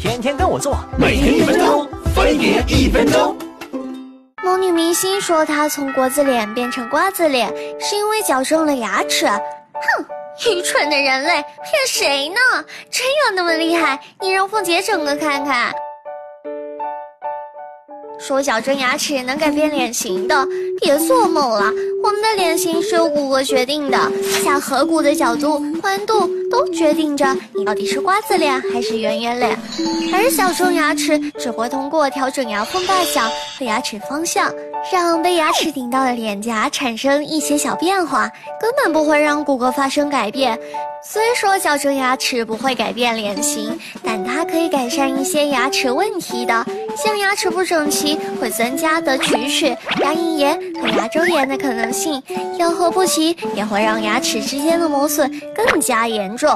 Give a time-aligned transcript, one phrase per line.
[0.00, 3.36] 天天跟我做，每天一分钟，分别一分钟。
[4.44, 7.48] 某女明星说，她从国字脸变成瓜子脸，
[7.80, 9.26] 是因为矫正了牙齿。
[9.26, 10.04] 哼，
[10.46, 12.64] 愚蠢的人类，骗谁呢？
[12.92, 13.98] 真有那么厉害？
[14.20, 15.74] 你让凤姐整个看看。
[18.18, 20.46] 说矫正牙齿能改变脸型的，
[20.80, 21.72] 别做梦了。
[22.02, 23.98] 我们的脸型是由骨骼决定的，
[24.42, 29.58] 下颌骨的角度、宽度都决定着你到底是瓜子脸还是圆圆脸。
[30.12, 33.22] 而矫正牙齿只会通过调整牙缝大小
[33.58, 34.52] 和牙齿方向，
[34.92, 40.58] 让被牙齿顶到的脸颊产生一些小变化，根本不会让骨骼发生改变。
[41.02, 49.66] 虽说矫正牙齿不会改变脸型，但它可以改善一些牙齿问题的，像牙齿不整齐会增加的龋齿、
[50.00, 52.22] 牙龈炎和牙周炎的可能性，
[52.58, 56.50] 咬合不齐也会让牙齿之间的磨损更加严重，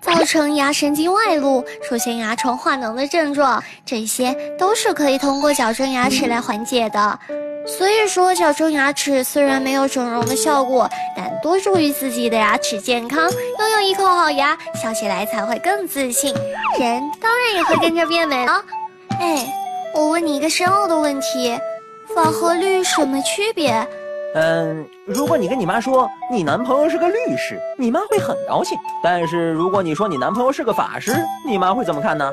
[0.00, 7.18] 造成牙神经外露，出现牙床化脓的症状，这些都是可以通过矫正牙齿来缓解的。
[7.76, 16.34] 所以说，矫正牙齿虽然没有整容的效果，但多注意自己的牙齿健康，拥有一口好牙，笑起来才会更自信，
[16.80, 18.64] 人当然也会跟着变美了。
[19.20, 19.46] 哎，
[19.94, 21.58] 我问你一个深奥的问题，
[22.14, 23.86] 法和律什么区别？
[24.34, 31.14] 嗯，如果你跟你妈说你男朋友是个律师，你妈会很高兴；但是如果你说你男朋友是个法师，
[31.46, 32.30] 你妈会怎么看呢？